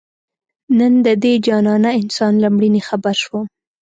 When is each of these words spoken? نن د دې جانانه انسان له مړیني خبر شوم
نن 0.77 0.93
د 1.05 1.07
دې 1.23 1.33
جانانه 1.45 1.91
انسان 2.01 2.33
له 2.43 2.47
مړیني 2.55 2.81
خبر 2.89 3.15
شوم 3.23 3.45